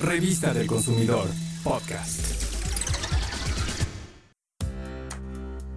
[0.00, 1.26] Revista del Consumidor,
[1.64, 2.20] podcast.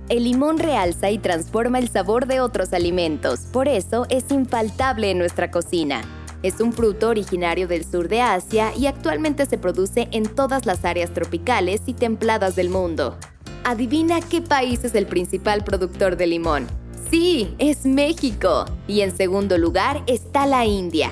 [0.09, 5.18] El limón realza y transforma el sabor de otros alimentos, por eso es infaltable en
[5.18, 6.02] nuestra cocina.
[6.44, 10.86] Es un fruto originario del sur de Asia y actualmente se produce en todas las
[10.86, 13.18] áreas tropicales y templadas del mundo.
[13.64, 16.68] Adivina qué país es el principal productor de limón.
[17.10, 18.66] Sí, es México.
[18.88, 21.12] Y en segundo lugar está la India.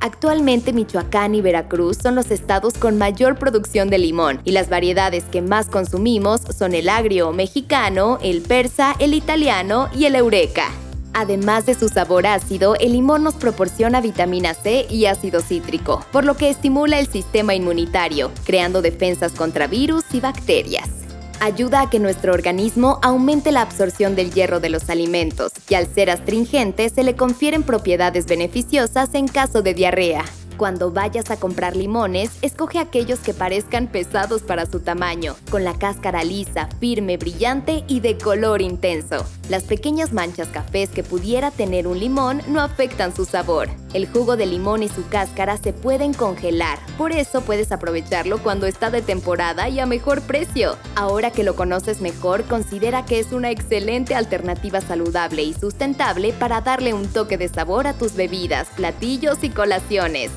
[0.00, 5.24] Actualmente Michoacán y Veracruz son los estados con mayor producción de limón y las variedades
[5.24, 10.70] que más consumimos son el agrio mexicano, el persa, el italiano y el eureka.
[11.14, 16.24] Además de su sabor ácido, el limón nos proporciona vitamina C y ácido cítrico, por
[16.24, 20.97] lo que estimula el sistema inmunitario, creando defensas contra virus y bacterias.
[21.40, 25.86] Ayuda a que nuestro organismo aumente la absorción del hierro de los alimentos y al
[25.86, 30.24] ser astringente se le confieren propiedades beneficiosas en caso de diarrea.
[30.56, 35.78] Cuando vayas a comprar limones, escoge aquellos que parezcan pesados para su tamaño, con la
[35.78, 39.24] cáscara lisa, firme, brillante y de color intenso.
[39.48, 43.70] Las pequeñas manchas cafés que pudiera tener un limón no afectan su sabor.
[43.94, 48.66] El jugo de limón y su cáscara se pueden congelar, por eso puedes aprovecharlo cuando
[48.66, 50.76] está de temporada y a mejor precio.
[50.96, 56.60] Ahora que lo conoces mejor, considera que es una excelente alternativa saludable y sustentable para
[56.60, 60.30] darle un toque de sabor a tus bebidas, platillos y colaciones.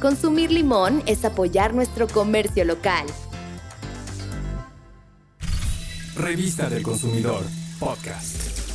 [0.00, 3.06] Consumir limón es apoyar nuestro comercio local.
[6.16, 7.44] Revista del Consumidor,
[7.80, 8.67] Podcast.